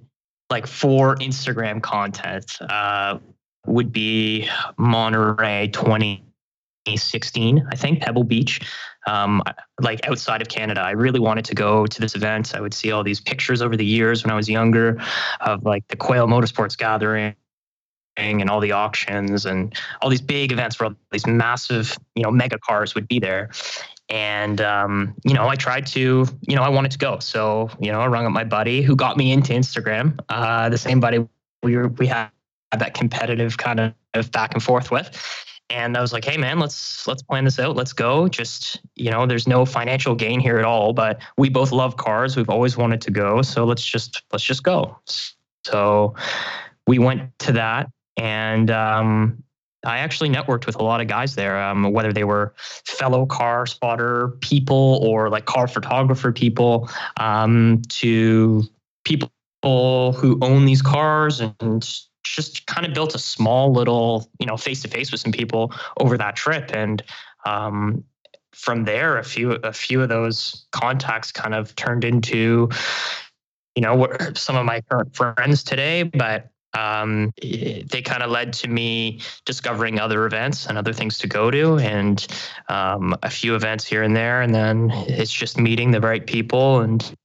like 0.50 0.67
for 0.67 1.15
Instagram 1.15 1.82
content, 1.82 2.55
uh, 2.62 3.17
would 3.65 3.91
be 3.91 4.48
Monterey 4.77 5.70
2016, 5.70 7.67
I 7.72 7.75
think, 7.75 8.01
Pebble 8.01 8.24
Beach, 8.24 8.62
um, 9.08 9.41
like 9.82 10.08
outside 10.08 10.44
of 10.44 10.50
Canada. 10.50 10.82
I 10.82 10.91
really 10.91 11.20
wanted 11.20 11.46
to 11.46 11.55
go 11.55 11.88
to 11.88 12.00
this 12.00 12.15
event. 12.15 12.53
I 12.55 12.62
would 12.62 12.75
see 12.75 12.91
all 12.91 13.03
these 13.03 13.20
pictures 13.20 13.63
over 13.63 13.75
the 13.75 13.86
years 13.86 14.24
when 14.24 14.32
I 14.32 14.36
was 14.36 14.48
younger 14.48 15.01
of 15.41 15.63
like 15.63 15.88
the 15.88 15.96
Quail 15.96 16.27
Motorsports 16.27 16.77
gathering 16.77 17.34
and 18.17 18.50
all 18.50 18.60
the 18.60 18.72
auctions 18.72 19.46
and 19.46 19.75
all 20.01 20.10
these 20.10 20.22
big 20.22 20.51
events 20.51 20.79
where 20.79 20.89
all 20.89 20.96
these 21.12 21.25
massive, 21.27 21.98
you 22.15 22.24
know, 22.24 22.32
mega 22.32 22.58
cars 22.60 22.96
would 22.96 23.08
be 23.08 23.20
there. 23.20 23.50
And 24.09 24.62
um, 24.62 25.15
you 25.24 25.33
know, 25.33 25.47
I 25.47 25.55
tried 25.55 25.88
to, 25.88 26.27
you 26.41 26.55
know, 26.55 26.62
I 26.62 26.69
wanted 26.69 26.91
to 26.91 26.97
go. 26.97 27.19
So, 27.19 27.69
you 27.79 27.91
know, 27.91 28.01
I 28.01 28.07
rung 28.07 28.25
up 28.25 28.31
my 28.31 28.43
buddy 28.43 28.81
who 28.81 28.95
got 28.95 29.17
me 29.17 29.31
into 29.31 29.53
Instagram. 29.53 30.19
Uh, 30.29 30.69
the 30.69 30.77
same 30.77 31.00
buddy 31.00 31.27
we 31.63 31.75
were 31.75 31.88
we 31.88 32.07
had 32.07 32.29
that 32.77 32.93
competitive 32.93 33.57
kind 33.57 33.93
of 34.13 34.31
back 34.31 34.53
and 34.53 34.62
forth 34.62 34.91
with 34.91 35.17
and 35.69 35.97
I 35.97 36.01
was 36.01 36.13
like, 36.13 36.25
"Hey, 36.25 36.38
man, 36.38 36.59
let's 36.59 37.07
let's 37.07 37.24
plan 37.24 37.45
this 37.45 37.59
out. 37.59 37.75
Let's 37.75 37.93
go. 37.93 38.27
Just 38.27 38.81
you 38.95 39.09
know, 39.09 39.25
there's 39.25 39.47
no 39.47 39.65
financial 39.65 40.15
gain 40.15 40.39
here 40.39 40.57
at 40.57 40.65
all, 40.65 40.93
but 40.93 41.19
we 41.38 41.50
both 41.50 41.71
love 41.71 41.97
cars. 41.97 42.35
We've 42.35 42.50
always 42.50 42.77
wanted 42.77 43.01
to 43.01 43.12
go, 43.12 43.41
so 43.41 43.65
let's 43.65 43.83
just 43.83 44.24
let's 44.31 44.43
just 44.43 44.63
go." 44.63 44.97
So 45.65 46.15
we 46.85 47.00
went 47.00 47.38
to 47.39 47.51
that, 47.53 47.89
and 48.17 48.69
um, 48.69 49.43
I 49.86 50.00
actually 50.00 50.30
networked 50.30 50.65
with 50.65 50.75
a 50.75 50.84
lot 50.84 51.01
of 51.01 51.08
guys 51.08 51.36
there, 51.36 51.62
um, 51.62 51.92
whether 51.92 52.12
they 52.12 52.24
were 52.24 52.54
fellow 52.86 53.25
car 53.25 53.65
spotter 53.65 54.30
people 54.42 55.00
or 55.04 55.30
like 55.30 55.46
car 55.46 55.68
photographer 55.68 56.32
people, 56.32 56.89
um, 57.18 57.82
to 57.89 58.63
people 59.04 59.30
who 59.63 60.38
own 60.42 60.65
these 60.65 60.82
cars 60.82 61.39
and 61.39 61.98
just 62.24 62.65
kind 62.68 62.86
of 62.86 62.94
built 62.94 63.15
a 63.15 63.20
small 63.20 63.72
little, 63.72 64.30
you 64.39 64.46
know, 64.46 64.58
face 64.58 64.82
to 64.82 64.88
face 64.88 65.12
with 65.12 65.22
some 65.22 65.32
people 65.32 65.74
over 66.00 66.18
that 66.18 66.36
trip. 66.36 66.72
And 66.74 67.01
um, 67.46 68.04
from 68.54 68.84
there, 68.86 69.18
a 69.18 69.24
few 69.24 69.54
a 69.63 69.74
few 69.74 70.01
of 70.01 70.10
those 70.10 70.65
contacts 70.72 71.32
kind 71.32 71.54
of 71.54 71.75
turned 71.75 72.04
into, 72.04 72.70
you 73.75 73.82
know, 73.82 74.08
some 74.34 74.56
of 74.56 74.65
my 74.65 74.82
current 74.82 75.15
friends 75.15 75.63
today. 75.63 76.04
But 76.04 76.50
um, 76.75 77.34
they 77.41 78.01
kind 78.03 78.24
of 78.24 78.29
led 78.29 78.53
to 78.53 78.67
me 78.67 79.22
discovering 79.46 80.00
other 80.00 80.25
events 80.25 80.67
and 80.67 80.77
other 80.77 80.94
things 80.94 81.17
to 81.20 81.27
go 81.27 81.50
to, 81.50 81.77
and 81.77 82.27
um, 82.70 83.15
a 83.24 83.29
few 83.29 83.55
events 83.55 83.86
here 83.86 84.03
and 84.03 84.15
there. 84.15 84.41
And 84.41 84.53
then 84.53 84.91
it's 84.91 85.32
just 85.32 85.58
meeting 85.58 85.91
the 85.91 86.01
right 86.01 86.25
people 86.25 86.82
and 86.82 87.15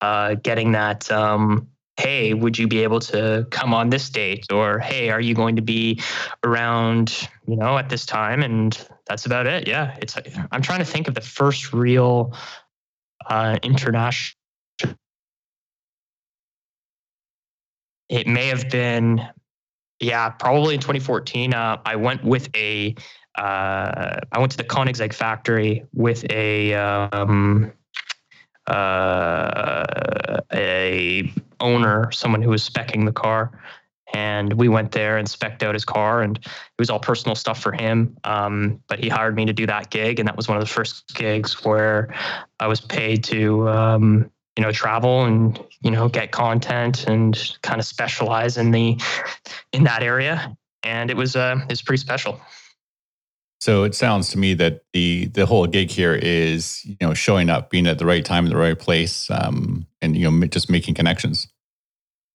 uh, 0.00 0.34
getting 0.34 0.72
that 0.72 1.10
um, 1.10 1.68
hey, 1.96 2.34
would 2.34 2.58
you 2.58 2.68
be 2.68 2.82
able 2.82 3.00
to 3.00 3.46
come 3.50 3.72
on 3.72 3.90
this 3.90 4.10
date? 4.10 4.52
Or 4.52 4.78
hey, 4.78 5.10
are 5.10 5.20
you 5.20 5.34
going 5.34 5.56
to 5.56 5.62
be 5.62 6.00
around, 6.44 7.28
you 7.46 7.56
know, 7.56 7.78
at 7.78 7.88
this 7.88 8.04
time? 8.04 8.42
And 8.42 8.78
that's 9.06 9.26
about 9.26 9.46
it. 9.46 9.66
Yeah. 9.66 9.96
It's 10.00 10.16
I'm 10.52 10.62
trying 10.62 10.80
to 10.80 10.84
think 10.84 11.08
of 11.08 11.14
the 11.14 11.20
first 11.20 11.72
real 11.72 12.34
uh, 13.26 13.58
international 13.62 14.36
it 18.08 18.26
may 18.26 18.46
have 18.46 18.68
been 18.70 19.20
yeah 20.00 20.28
probably 20.28 20.74
in 20.74 20.80
2014 20.80 21.54
uh, 21.54 21.80
i 21.84 21.96
went 21.96 22.22
with 22.24 22.48
a 22.54 22.94
uh, 23.36 24.18
I 24.32 24.38
went 24.38 24.50
to 24.52 24.56
the 24.56 24.64
Koenigsegg 24.64 25.12
factory 25.12 25.84
with 25.92 26.24
a 26.30 26.74
um, 26.74 27.72
uh, 28.66 29.84
a 30.52 31.32
owner, 31.60 32.10
someone 32.12 32.42
who 32.42 32.50
was 32.50 32.68
specking 32.68 33.04
the 33.04 33.12
car, 33.12 33.52
and 34.14 34.54
we 34.54 34.68
went 34.68 34.92
there 34.92 35.18
and 35.18 35.28
specked 35.28 35.62
out 35.62 35.74
his 35.74 35.84
car, 35.84 36.22
and 36.22 36.38
it 36.38 36.78
was 36.78 36.88
all 36.88 36.98
personal 36.98 37.34
stuff 37.34 37.60
for 37.60 37.72
him. 37.72 38.16
Um, 38.24 38.80
but 38.88 38.98
he 38.98 39.08
hired 39.08 39.36
me 39.36 39.44
to 39.44 39.52
do 39.52 39.66
that 39.66 39.90
gig, 39.90 40.18
and 40.18 40.26
that 40.26 40.36
was 40.36 40.48
one 40.48 40.56
of 40.56 40.62
the 40.62 40.70
first 40.70 41.14
gigs 41.14 41.64
where 41.64 42.14
I 42.58 42.66
was 42.66 42.80
paid 42.80 43.22
to. 43.24 43.68
Um, 43.68 44.30
you 44.56 44.62
know, 44.62 44.72
travel 44.72 45.24
and 45.24 45.62
you 45.82 45.90
know 45.90 46.08
get 46.08 46.32
content 46.32 47.06
and 47.06 47.56
kind 47.62 47.78
of 47.78 47.84
specialize 47.84 48.56
in 48.56 48.70
the 48.70 48.98
in 49.72 49.84
that 49.84 50.02
area, 50.02 50.56
and 50.82 51.10
it 51.10 51.16
was 51.16 51.36
uh, 51.36 51.56
it 51.62 51.70
was 51.70 51.82
pretty 51.82 52.00
special. 52.00 52.40
So 53.60 53.84
it 53.84 53.94
sounds 53.94 54.28
to 54.30 54.38
me 54.38 54.54
that 54.54 54.84
the 54.92 55.26
the 55.26 55.46
whole 55.46 55.66
gig 55.66 55.90
here 55.90 56.14
is 56.14 56.84
you 56.84 56.96
know 57.00 57.14
showing 57.14 57.50
up, 57.50 57.70
being 57.70 57.86
at 57.86 57.98
the 57.98 58.06
right 58.06 58.24
time 58.24 58.44
in 58.44 58.50
the 58.50 58.56
right 58.56 58.78
place, 58.78 59.30
um, 59.30 59.86
and 60.00 60.16
you 60.16 60.30
know 60.30 60.46
just 60.46 60.70
making 60.70 60.94
connections. 60.94 61.48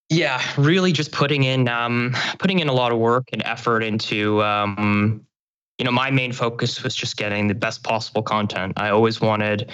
Yeah, 0.09 0.41
really, 0.57 0.91
just 0.91 1.11
putting 1.11 1.43
in 1.43 1.67
um, 1.67 2.13
putting 2.37 2.59
in 2.59 2.67
a 2.67 2.73
lot 2.73 2.91
of 2.91 2.99
work 2.99 3.29
and 3.33 3.41
effort 3.45 3.81
into. 3.81 4.43
Um, 4.43 5.25
you 5.77 5.85
know, 5.85 5.91
my 5.91 6.11
main 6.11 6.31
focus 6.31 6.83
was 6.83 6.93
just 6.93 7.17
getting 7.17 7.47
the 7.47 7.55
best 7.55 7.81
possible 7.81 8.21
content. 8.21 8.73
I 8.77 8.89
always 8.89 9.19
wanted 9.19 9.71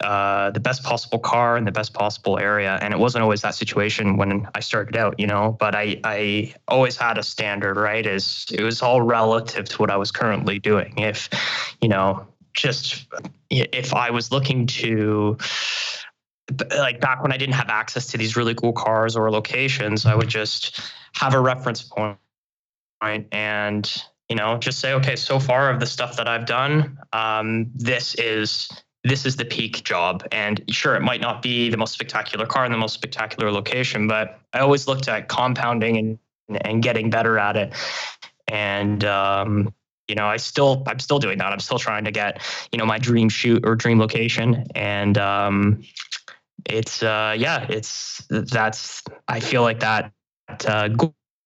uh, 0.00 0.50
the 0.50 0.60
best 0.60 0.82
possible 0.82 1.18
car 1.18 1.56
in 1.56 1.64
the 1.64 1.72
best 1.72 1.94
possible 1.94 2.38
area. 2.38 2.78
And 2.80 2.92
it 2.92 2.98
wasn't 2.98 3.22
always 3.22 3.42
that 3.42 3.54
situation 3.54 4.16
when 4.16 4.48
I 4.54 4.60
started 4.60 4.96
out, 4.96 5.18
you 5.18 5.26
know, 5.26 5.56
but 5.58 5.74
I, 5.74 6.00
I 6.04 6.54
always 6.68 6.96
had 6.96 7.18
a 7.18 7.22
standard, 7.22 7.76
right? 7.76 8.04
Is 8.04 8.46
it 8.52 8.62
was 8.62 8.82
all 8.82 9.02
relative 9.02 9.66
to 9.70 9.78
what 9.78 9.90
I 9.90 9.96
was 9.96 10.10
currently 10.10 10.58
doing. 10.58 10.98
If, 10.98 11.28
you 11.80 11.88
know, 11.88 12.26
just 12.52 13.06
if 13.50 13.94
I 13.94 14.10
was 14.10 14.30
looking 14.30 14.66
to, 14.66 15.36
like 16.76 17.00
back 17.00 17.22
when 17.22 17.32
I 17.32 17.36
didn't 17.36 17.54
have 17.54 17.68
access 17.68 18.06
to 18.08 18.18
these 18.18 18.36
really 18.36 18.54
cool 18.54 18.72
cars 18.72 19.16
or 19.16 19.30
locations, 19.30 20.06
I 20.06 20.14
would 20.14 20.28
just 20.28 20.80
have 21.14 21.34
a 21.34 21.40
reference 21.40 21.82
point, 21.82 22.18
and 23.32 24.04
you 24.28 24.36
know 24.36 24.56
just 24.58 24.78
say 24.78 24.94
okay 24.94 25.16
so 25.16 25.38
far 25.38 25.70
of 25.70 25.80
the 25.80 25.86
stuff 25.86 26.16
that 26.16 26.28
i've 26.28 26.46
done 26.46 26.98
um, 27.12 27.70
this 27.74 28.14
is 28.14 28.68
this 29.04 29.26
is 29.26 29.36
the 29.36 29.44
peak 29.44 29.84
job. 29.84 30.26
And 30.32 30.62
sure, 30.70 30.96
it 30.96 31.02
might 31.02 31.20
not 31.20 31.42
be 31.42 31.68
the 31.70 31.76
most 31.76 31.92
spectacular 31.92 32.46
car 32.46 32.64
in 32.64 32.72
the 32.72 32.78
most 32.78 32.94
spectacular 32.94 33.52
location, 33.52 34.08
but 34.08 34.40
I 34.52 34.60
always 34.60 34.88
looked 34.88 35.08
at 35.08 35.28
compounding 35.28 35.96
and 35.96 36.18
and 36.62 36.82
getting 36.82 37.10
better 37.10 37.38
at 37.38 37.56
it. 37.56 37.72
And 38.48 39.04
um, 39.04 39.72
you 40.08 40.14
know, 40.14 40.26
I 40.26 40.38
still 40.38 40.82
I'm 40.86 40.98
still 40.98 41.18
doing 41.18 41.38
that. 41.38 41.52
I'm 41.52 41.60
still 41.60 41.78
trying 41.78 42.04
to 42.04 42.10
get 42.10 42.42
you 42.72 42.78
know 42.78 42.86
my 42.86 42.98
dream 42.98 43.28
shoot 43.28 43.64
or 43.64 43.76
dream 43.76 43.98
location, 43.98 44.66
and 44.74 45.16
um, 45.18 45.82
it's 46.66 47.02
uh, 47.02 47.34
yeah, 47.36 47.66
it's 47.68 48.26
that's 48.28 49.02
I 49.28 49.40
feel 49.40 49.62
like 49.62 49.80
that 49.80 50.12
uh, 50.66 50.88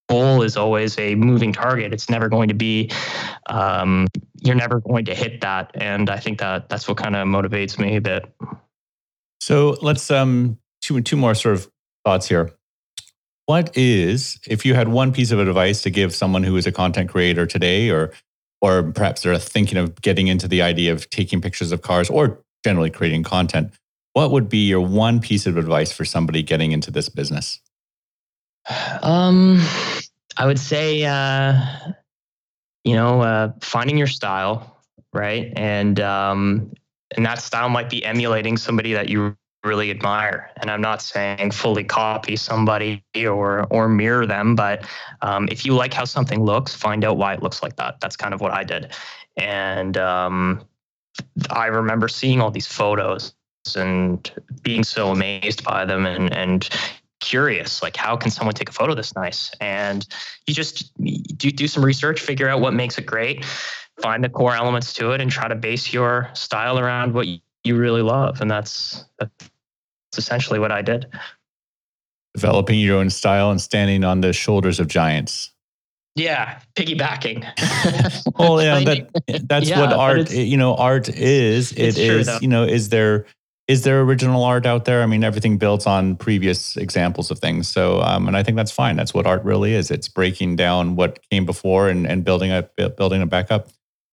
goal 0.08 0.42
is 0.42 0.56
always 0.56 0.98
a 0.98 1.14
moving 1.14 1.52
target. 1.52 1.92
It's 1.92 2.08
never 2.08 2.28
going 2.28 2.48
to 2.48 2.54
be, 2.54 2.90
um, 3.48 4.06
you're 4.40 4.54
never 4.54 4.80
going 4.80 5.04
to 5.06 5.14
hit 5.14 5.40
that. 5.42 5.70
And 5.74 6.10
I 6.10 6.18
think 6.18 6.38
that 6.40 6.68
that's 6.68 6.88
what 6.88 6.96
kind 6.96 7.14
of 7.14 7.26
motivates 7.26 7.78
me 7.78 7.96
a 7.96 8.00
bit. 8.00 8.24
So 9.40 9.76
let's 9.82 10.10
um 10.10 10.58
two 10.80 11.00
two 11.00 11.16
more 11.16 11.34
sort 11.34 11.54
of 11.56 11.70
thoughts 12.04 12.28
here. 12.28 12.52
What 13.46 13.76
is 13.76 14.38
if 14.46 14.66
you 14.66 14.74
had 14.74 14.88
one 14.88 15.12
piece 15.12 15.30
of 15.30 15.38
advice 15.38 15.82
to 15.82 15.90
give 15.90 16.14
someone 16.14 16.42
who 16.42 16.56
is 16.56 16.66
a 16.66 16.72
content 16.72 17.08
creator 17.08 17.46
today, 17.46 17.90
or 17.90 18.12
or 18.60 18.92
perhaps 18.92 19.22
they're 19.22 19.38
thinking 19.38 19.78
of 19.78 20.00
getting 20.02 20.26
into 20.26 20.48
the 20.48 20.62
idea 20.62 20.92
of 20.92 21.08
taking 21.10 21.40
pictures 21.40 21.72
of 21.72 21.82
cars 21.82 22.10
or 22.10 22.44
generally 22.64 22.90
creating 22.90 23.22
content? 23.22 23.72
What 24.12 24.32
would 24.32 24.48
be 24.48 24.66
your 24.66 24.80
one 24.80 25.20
piece 25.20 25.46
of 25.46 25.56
advice 25.56 25.92
for 25.92 26.04
somebody 26.04 26.42
getting 26.42 26.72
into 26.72 26.90
this 26.90 27.08
business? 27.08 27.60
Um, 29.02 29.60
I 30.36 30.46
would 30.46 30.58
say, 30.58 31.04
uh, 31.04 31.54
you 32.84 32.94
know, 32.94 33.20
uh, 33.20 33.52
finding 33.60 33.98
your 33.98 34.06
style, 34.06 34.78
right, 35.12 35.52
and 35.56 36.00
um, 36.00 36.72
and 37.16 37.24
that 37.26 37.40
style 37.40 37.68
might 37.68 37.90
be 37.90 38.04
emulating 38.04 38.56
somebody 38.56 38.92
that 38.92 39.08
you 39.08 39.36
really 39.64 39.90
admire. 39.90 40.50
And 40.60 40.70
I'm 40.70 40.80
not 40.80 41.02
saying 41.02 41.50
fully 41.50 41.84
copy 41.84 42.36
somebody 42.36 43.02
or 43.16 43.66
or 43.70 43.88
mirror 43.88 44.26
them, 44.26 44.54
but 44.54 44.86
um, 45.22 45.48
if 45.50 45.66
you 45.66 45.74
like 45.74 45.92
how 45.92 46.04
something 46.04 46.42
looks, 46.42 46.74
find 46.74 47.04
out 47.04 47.16
why 47.16 47.34
it 47.34 47.42
looks 47.42 47.62
like 47.62 47.76
that. 47.76 48.00
That's 48.00 48.16
kind 48.16 48.34
of 48.34 48.40
what 48.40 48.52
I 48.52 48.64
did, 48.64 48.92
and 49.36 49.96
um, 49.96 50.64
I 51.50 51.66
remember 51.66 52.08
seeing 52.08 52.40
all 52.40 52.50
these 52.50 52.66
photos 52.66 53.34
and 53.76 54.30
being 54.62 54.84
so 54.84 55.10
amazed 55.10 55.64
by 55.64 55.84
them 55.84 56.06
and 56.06 56.32
and 56.32 56.68
curious 57.20 57.82
like 57.82 57.96
how 57.96 58.16
can 58.16 58.30
someone 58.30 58.54
take 58.54 58.68
a 58.68 58.72
photo 58.72 58.94
this 58.94 59.14
nice? 59.14 59.50
And 59.60 60.06
you 60.46 60.54
just 60.54 60.92
do, 61.36 61.50
do 61.50 61.66
some 61.68 61.84
research 61.84 62.20
figure 62.20 62.48
out 62.48 62.60
what 62.60 62.74
makes 62.74 62.98
it 62.98 63.06
great 63.06 63.44
find 64.00 64.22
the 64.22 64.28
core 64.28 64.54
elements 64.54 64.92
to 64.94 65.12
it 65.12 65.20
and 65.20 65.30
try 65.30 65.48
to 65.48 65.54
base 65.54 65.92
your 65.92 66.30
style 66.32 66.78
around 66.78 67.14
what 67.14 67.26
you 67.26 67.76
really 67.76 68.02
love. 68.02 68.40
And 68.40 68.50
that's 68.50 69.04
that's 69.18 69.50
essentially 70.16 70.58
what 70.58 70.72
i 70.72 70.82
did. 70.82 71.06
Developing 72.34 72.78
your 72.78 72.98
own 72.98 73.10
style 73.10 73.50
and 73.50 73.60
standing 73.60 74.04
on 74.04 74.20
the 74.20 74.32
shoulders 74.32 74.80
of 74.80 74.88
giants. 74.88 75.50
Yeah 76.14 76.60
piggybacking. 76.74 77.44
Well 78.38 78.62
yeah 78.62 78.80
that, 78.84 79.48
that's 79.48 79.68
yeah, 79.68 79.80
what 79.80 79.92
art 79.92 80.30
you 80.30 80.56
know 80.56 80.74
art 80.76 81.08
is. 81.08 81.72
it 81.72 81.98
is 81.98 82.26
true, 82.26 82.38
you 82.40 82.48
know 82.48 82.62
is 82.62 82.88
there 82.88 83.26
is 83.68 83.82
there 83.82 84.00
original 84.00 84.42
art 84.44 84.64
out 84.64 84.86
there? 84.86 85.02
I 85.02 85.06
mean, 85.06 85.22
everything 85.22 85.58
builds 85.58 85.86
on 85.86 86.16
previous 86.16 86.76
examples 86.78 87.30
of 87.30 87.38
things. 87.38 87.68
So, 87.68 88.00
um, 88.00 88.26
and 88.26 88.36
I 88.36 88.42
think 88.42 88.56
that's 88.56 88.72
fine. 88.72 88.96
That's 88.96 89.12
what 89.12 89.26
art 89.26 89.44
really 89.44 89.74
is. 89.74 89.90
It's 89.90 90.08
breaking 90.08 90.56
down 90.56 90.96
what 90.96 91.20
came 91.30 91.44
before 91.44 91.90
and, 91.90 92.06
and 92.06 92.24
building 92.24 92.50
it, 92.50 92.74
building 92.96 93.20
it 93.20 93.28
back 93.28 93.52
up. 93.52 93.68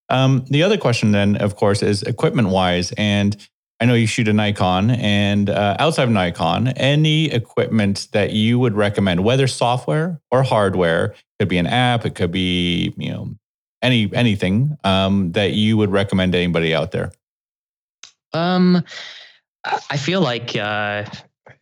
Um, 0.09 0.45
the 0.49 0.61
other 0.61 0.77
question 0.77 1.13
then, 1.13 1.37
of 1.37 1.55
course, 1.55 1.81
is 1.81 2.03
equipment 2.03 2.49
wise. 2.49 2.91
And 2.97 3.35
I 3.79 3.85
know 3.85 3.93
you 3.93 4.07
shoot 4.07 4.27
a 4.27 4.33
Nikon, 4.33 4.91
and 4.91 5.49
uh, 5.49 5.75
outside 5.79 6.03
of 6.03 6.09
Nikon, 6.09 6.69
any 6.69 7.31
equipment 7.31 8.07
that 8.13 8.31
you 8.31 8.57
would 8.59 8.73
recommend, 8.73 9.23
whether 9.23 9.47
software 9.47 10.21
or 10.31 10.43
hardware, 10.43 11.13
could 11.39 11.49
be 11.49 11.57
an 11.57 11.67
app, 11.67 12.05
it 12.05 12.15
could 12.15 12.31
be 12.31 12.93
you 12.95 13.11
know 13.11 13.35
any 13.81 14.09
anything 14.13 14.77
um, 14.85 15.33
that 15.33 15.53
you 15.53 15.75
would 15.75 15.91
recommend 15.91 16.31
to 16.31 16.37
anybody 16.37 16.73
out 16.73 16.91
there. 16.91 17.11
Um, 18.33 18.83
I 19.89 19.97
feel 19.97 20.21
like 20.21 20.55
uh, 20.55 21.05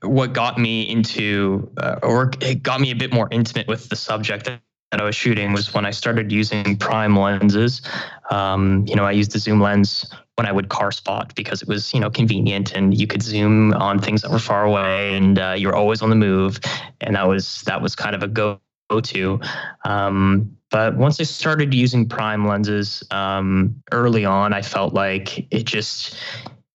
what 0.02 0.34
got 0.34 0.58
me 0.58 0.90
into, 0.90 1.72
uh, 1.78 2.00
or 2.04 2.32
it 2.42 2.64
got 2.64 2.82
me 2.82 2.92
a 2.92 2.96
bit 2.96 3.14
more 3.14 3.28
intimate 3.32 3.68
with 3.68 3.90
the 3.90 3.96
subject 3.96 4.46
that, 4.46 4.62
I 4.92 5.04
was 5.04 5.16
shooting 5.16 5.54
was 5.54 5.74
when 5.74 5.88
I 5.88 5.90
started 5.90 6.32
using 6.32 6.78
prime 6.78 7.18
lenses. 7.18 7.82
Um, 8.30 8.86
you 8.88 8.96
know, 8.96 9.06
I 9.06 9.12
used 9.12 9.32
the 9.32 9.40
zoom 9.40 9.60
lens 9.60 10.06
when 10.36 10.46
I 10.46 10.52
would 10.52 10.70
car 10.70 10.92
spot 10.92 11.34
because 11.34 11.64
it 11.64 11.68
was, 11.68 11.92
you 11.96 12.00
know, 12.00 12.12
convenient 12.12 12.74
and 12.74 12.96
you 12.96 13.08
could 13.08 13.24
zoom 13.24 13.74
on 13.74 13.98
things 13.98 14.22
that 14.22 14.30
were 14.30 14.38
far 14.38 14.66
away 14.66 15.16
and 15.16 15.40
uh, 15.40 15.56
you're 15.58 15.76
always 15.76 16.04
on 16.04 16.12
the 16.12 16.16
move. 16.16 16.60
And 17.02 17.16
that 17.16 17.28
was 17.28 17.64
that 17.64 17.82
was 17.82 17.96
kind 17.96 18.16
of 18.16 18.22
a 18.22 18.28
go 18.28 18.60
to. 19.02 19.40
Um, 19.84 20.56
but 20.70 20.96
once 20.96 21.20
I 21.20 21.24
started 21.24 21.74
using 21.74 22.08
prime 22.08 22.48
lenses 22.48 23.04
um, 23.10 23.82
early 23.92 24.26
on, 24.26 24.54
I 24.54 24.62
felt 24.62 24.94
like 24.94 25.48
it 25.52 25.64
just 25.64 26.16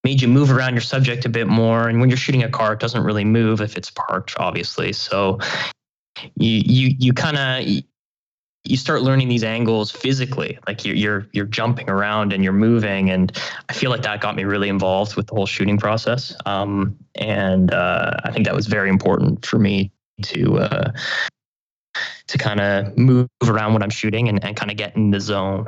made 0.08 0.22
you 0.22 0.28
move 0.28 0.50
around 0.50 0.72
your 0.72 0.80
subject 0.80 1.26
a 1.26 1.28
bit 1.28 1.48
more. 1.48 1.86
And 1.86 2.00
when 2.00 2.08
you're 2.08 2.16
shooting 2.16 2.42
a 2.42 2.48
car, 2.48 2.72
it 2.72 2.80
doesn't 2.80 3.04
really 3.04 3.26
move 3.26 3.60
if 3.60 3.76
it's 3.76 3.90
parked, 3.90 4.34
obviously. 4.38 4.90
So 4.94 5.38
you 6.34 6.62
you 6.64 6.96
you 6.98 7.12
kind 7.12 7.36
of 7.36 7.84
you 8.64 8.76
start 8.78 9.02
learning 9.02 9.28
these 9.28 9.44
angles 9.44 9.90
physically. 9.90 10.58
Like 10.66 10.86
you're, 10.86 10.96
you're 10.96 11.26
you're 11.32 11.44
jumping 11.44 11.90
around 11.90 12.32
and 12.32 12.42
you're 12.42 12.54
moving. 12.54 13.10
And 13.10 13.30
i 13.68 13.74
feel 13.74 13.90
like 13.90 14.00
that 14.00 14.22
got 14.22 14.34
me 14.34 14.44
really 14.44 14.70
involved 14.70 15.14
with 15.14 15.26
the 15.26 15.34
whole 15.34 15.44
shooting 15.44 15.76
process. 15.76 16.34
Um, 16.46 16.96
and 17.14 17.70
uh, 17.74 18.12
i 18.24 18.30
think 18.32 18.46
that 18.46 18.54
was 18.54 18.66
very 18.66 18.88
important 18.88 19.44
for 19.44 19.58
me 19.58 19.92
to 20.22 20.58
uh, 20.58 20.92
to 22.28 22.38
kind 22.38 22.60
of 22.60 22.96
move 22.96 23.28
around 23.46 23.74
when 23.74 23.82
i'm 23.82 23.90
shooting 23.90 24.30
and, 24.30 24.42
and 24.42 24.56
kind 24.56 24.70
of 24.70 24.78
get 24.78 24.96
in 24.96 25.10
the 25.10 25.20
zone. 25.20 25.66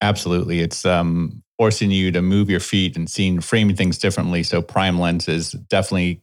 Absolutely. 0.00 0.60
It's 0.60 0.86
um, 0.86 1.43
forcing 1.58 1.90
you 1.90 2.10
to 2.10 2.20
move 2.20 2.50
your 2.50 2.60
feet 2.60 2.96
and 2.96 3.08
seeing 3.08 3.40
framing 3.40 3.76
things 3.76 3.98
differently 3.98 4.42
so 4.42 4.60
prime 4.60 4.98
lenses 4.98 5.52
definitely 5.52 6.20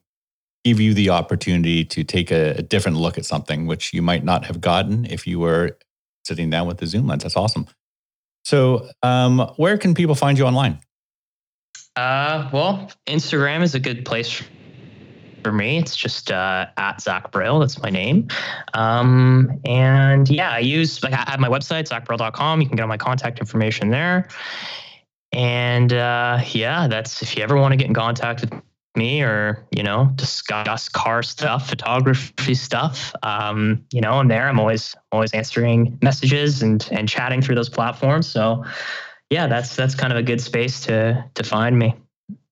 give 0.63 0.79
you 0.79 0.93
the 0.93 1.09
opportunity 1.09 1.83
to 1.83 2.03
take 2.03 2.31
a, 2.31 2.51
a, 2.57 2.61
different 2.61 2.97
look 2.97 3.17
at 3.17 3.25
something, 3.25 3.65
which 3.65 3.93
you 3.93 4.01
might 4.01 4.23
not 4.23 4.45
have 4.45 4.61
gotten 4.61 5.05
if 5.05 5.25
you 5.25 5.39
were 5.39 5.77
sitting 6.23 6.49
down 6.49 6.67
with 6.67 6.77
the 6.77 6.85
zoom 6.85 7.07
lens. 7.07 7.23
That's 7.23 7.35
awesome. 7.35 7.67
So, 8.43 8.87
um, 9.03 9.39
where 9.57 9.77
can 9.77 9.93
people 9.93 10.15
find 10.15 10.37
you 10.37 10.45
online? 10.45 10.79
Uh, 11.95 12.49
well, 12.53 12.91
Instagram 13.07 13.63
is 13.63 13.75
a 13.75 13.79
good 13.79 14.05
place 14.05 14.41
for 15.43 15.51
me. 15.51 15.77
It's 15.77 15.95
just 15.95 16.31
uh, 16.31 16.67
at 16.77 17.01
Zach 17.01 17.31
Brehl. 17.31 17.59
That's 17.59 17.81
my 17.81 17.89
name. 17.89 18.27
Um, 18.73 19.59
and 19.65 20.29
yeah, 20.29 20.51
I 20.51 20.59
use 20.59 21.03
like 21.03 21.13
I 21.13 21.23
have 21.27 21.39
my 21.39 21.49
website 21.49 21.89
zachbrehl.com. 21.89 22.61
You 22.61 22.67
can 22.67 22.75
get 22.75 22.83
all 22.83 22.87
my 22.87 22.97
contact 22.97 23.39
information 23.39 23.89
there. 23.89 24.27
And 25.33 25.93
uh, 25.93 26.41
yeah, 26.51 26.87
that's 26.87 27.21
if 27.21 27.37
you 27.37 27.43
ever 27.43 27.55
want 27.55 27.71
to 27.71 27.77
get 27.77 27.87
in 27.87 27.93
contact 27.93 28.41
with 28.41 28.53
me 28.95 29.21
or 29.21 29.65
you 29.71 29.83
know 29.83 30.11
discuss 30.15 30.89
car 30.89 31.23
stuff 31.23 31.69
photography 31.69 32.53
stuff 32.53 33.13
um, 33.23 33.85
you 33.93 34.01
know 34.01 34.13
i'm 34.13 34.27
there. 34.27 34.49
I'm 34.49 34.59
always 34.59 34.95
always 35.11 35.31
answering 35.31 35.97
messages 36.01 36.61
and 36.61 36.87
and 36.91 37.07
chatting 37.07 37.41
through 37.41 37.55
those 37.55 37.69
platforms. 37.69 38.27
So 38.27 38.65
yeah 39.29 39.47
that's 39.47 39.75
that's 39.75 39.95
kind 39.95 40.11
of 40.11 40.19
a 40.19 40.23
good 40.23 40.41
space 40.41 40.81
to 40.81 41.23
to 41.33 41.43
find 41.43 41.79
me. 41.79 41.95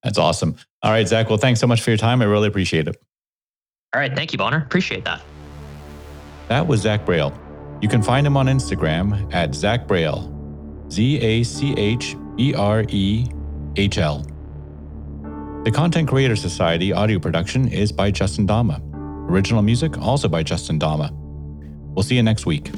That's 0.04 0.18
awesome. 0.18 0.56
All 0.82 0.92
right 0.92 1.08
zach 1.08 1.30
well 1.30 1.38
thanks 1.38 1.60
so 1.60 1.68
much 1.68 1.82
for 1.82 1.92
your 1.92 1.98
time. 1.98 2.22
I 2.22 2.26
really 2.26 2.48
appreciate 2.48 2.88
it. 2.88 2.96
All 3.94 4.00
right 4.00 4.16
thank 4.16 4.32
you 4.32 4.38
bonner. 4.38 4.64
Appreciate 4.66 5.04
that. 5.06 5.22
That 6.48 6.66
was 6.68 6.82
zach 6.82 7.06
brehl. 7.06 7.38
You 7.82 7.90
can 7.90 8.02
find 8.02 8.26
him 8.26 8.38
on 8.38 8.48
instagram 8.48 9.34
at 9.34 9.54
zach 9.54 9.88
brehl 9.88 10.36
z-a-c-h-b-r-e-h-l 12.40 14.24
the 15.66 15.72
Content 15.72 16.08
Creator 16.08 16.38
Society 16.38 16.94
audio 16.94 17.20
production 17.20 17.68
is 17.68 17.92
by 17.92 18.12
Justin 18.12 18.46
Dama. 18.46 18.82
Original 19.30 19.62
music 19.62 19.98
also 19.98 20.30
by 20.30 20.42
Justin 20.42 20.80
Dama. 20.80 21.12
We'll 21.94 22.04
see 22.04 22.16
you 22.16 22.24
next 22.24 22.46
week. 22.46 22.72